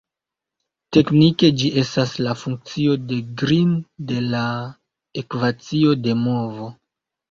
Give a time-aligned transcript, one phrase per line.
[0.95, 3.79] Teknike, ĝi estas la funkcio de Green
[4.11, 4.43] de la
[5.27, 6.77] ekvacio de movo.